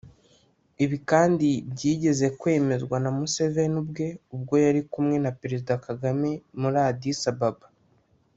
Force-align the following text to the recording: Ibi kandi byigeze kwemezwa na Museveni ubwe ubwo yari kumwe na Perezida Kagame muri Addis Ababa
Ibi 0.83 0.97
kandi 1.11 1.49
byigeze 1.71 2.25
kwemezwa 2.39 2.95
na 3.03 3.09
Museveni 3.17 3.75
ubwe 3.83 4.07
ubwo 4.35 4.53
yari 4.65 4.81
kumwe 4.91 5.15
na 5.25 5.31
Perezida 5.39 5.73
Kagame 5.85 6.29
muri 6.59 6.77
Addis 6.89 7.21
Ababa 7.33 7.67